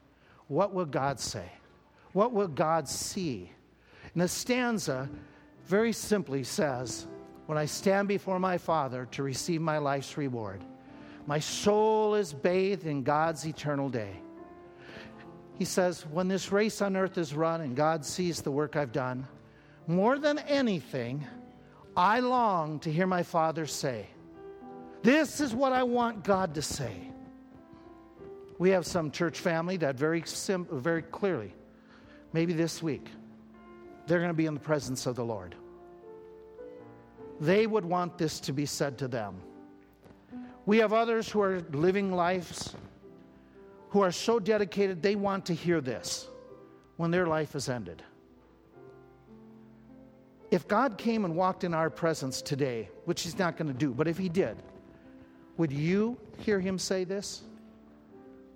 [0.49, 1.51] What will God say?
[2.13, 3.51] What will God see?
[4.15, 5.09] And the stanza
[5.67, 7.07] very simply says,
[7.47, 10.63] When I stand before my Father to receive my life's reward,
[11.27, 14.21] my soul is bathed in God's eternal day.
[15.59, 18.93] He says, When this race on earth is run and God sees the work I've
[18.93, 19.27] done,
[19.87, 21.27] more than anything,
[21.97, 24.07] I long to hear my Father say,
[25.03, 26.95] This is what I want God to say.
[28.59, 31.55] We have some church family that very, sim- very clearly,
[32.33, 33.09] maybe this week,
[34.07, 35.55] they're going to be in the presence of the Lord.
[37.41, 39.37] They would want this to be said to them.
[40.65, 42.75] We have others who are living lives
[43.91, 46.29] who are so dedicated they want to hear this
[46.97, 48.03] when their life is ended.
[50.51, 53.93] If God came and walked in our presence today, which He's not going to do,
[53.93, 54.57] but if He did,
[55.57, 57.43] would you hear Him say this?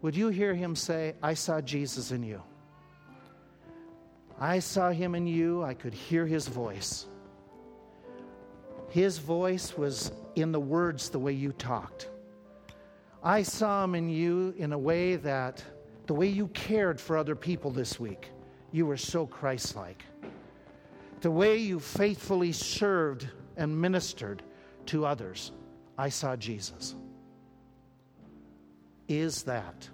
[0.03, 2.43] Would you hear Him say, I saw Jesus in you?
[4.39, 5.63] I saw Him in you.
[5.63, 7.07] I could hear His voice.
[8.91, 12.09] His voice was in the words the way you talked.
[13.23, 15.63] I saw Him in you in a way that
[16.07, 18.31] the way you cared for other people this week,
[18.73, 20.05] you were so Christ like
[21.21, 24.43] the way you faithfully served and ministered
[24.87, 25.53] to others,
[25.99, 26.95] I saw Jesus.
[29.09, 29.89] Is that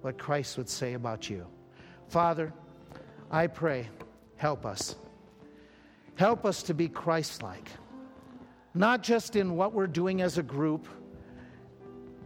[0.00, 1.46] what Christ would say about you?
[2.08, 2.52] Father,
[3.30, 3.88] I pray,
[4.36, 4.96] help us.
[6.14, 7.68] Help us to be Christ like,
[8.72, 10.86] not just in what we're doing as a group,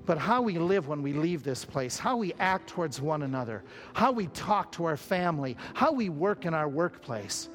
[0.04, 3.64] but how we live when we leave this place, how we act towards one another,
[3.94, 7.48] how we talk to our family, how we work in our workplace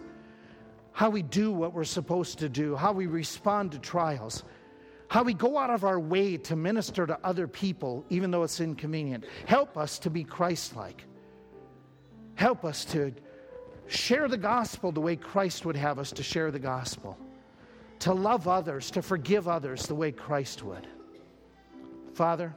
[0.93, 4.43] how we do what we're supposed to do, how we respond to trials,
[5.07, 8.61] how we go out of our way to minister to other people, even though it's
[8.61, 9.25] inconvenient.
[9.45, 11.03] Help us to be Christ like.
[12.35, 13.11] Help us to
[13.87, 17.17] share the gospel the way Christ would have us to share the gospel,
[17.99, 20.87] to love others, to forgive others the way Christ would.
[22.13, 22.53] Father,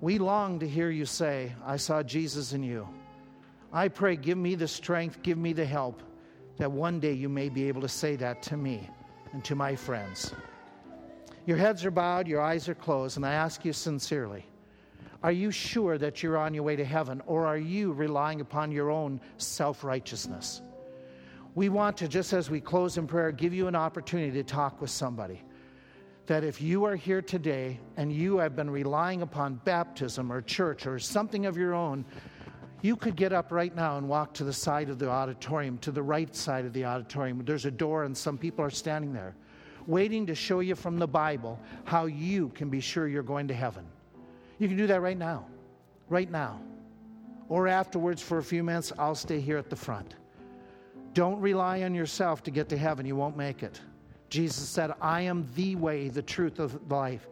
[0.00, 2.88] we long to hear you say, I saw Jesus in you.
[3.72, 6.00] I pray, give me the strength, give me the help
[6.56, 8.88] that one day you may be able to say that to me
[9.32, 10.32] and to my friends.
[11.46, 14.46] Your heads are bowed, your eyes are closed, and I ask you sincerely
[15.24, 18.70] are you sure that you're on your way to heaven, or are you relying upon
[18.70, 20.60] your own self righteousness?
[21.54, 24.82] We want to, just as we close in prayer, give you an opportunity to talk
[24.82, 25.42] with somebody.
[26.26, 30.86] That if you are here today and you have been relying upon baptism or church
[30.86, 32.04] or something of your own
[32.84, 35.90] you could get up right now and walk to the side of the auditorium, to
[35.90, 37.42] the right side of the auditorium.
[37.42, 39.34] There's a door, and some people are standing there
[39.86, 43.54] waiting to show you from the Bible how you can be sure you're going to
[43.54, 43.86] heaven.
[44.58, 45.46] You can do that right now.
[46.10, 46.60] Right now.
[47.48, 50.16] Or afterwards, for a few minutes, I'll stay here at the front.
[51.12, 53.06] Don't rely on yourself to get to heaven.
[53.06, 53.80] You won't make it.
[54.28, 57.28] Jesus said, I am the way, the truth of life.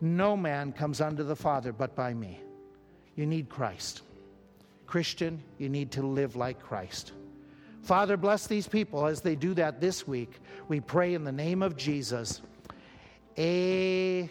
[0.00, 2.40] No man comes unto the Father but by me.
[3.16, 4.02] You need Christ.
[4.92, 7.12] Christian, you need to live like Christ.
[7.82, 10.38] Father, bless these people as they do that this week.
[10.68, 12.42] We pray in the name of Jesus.
[13.38, 14.28] Amen.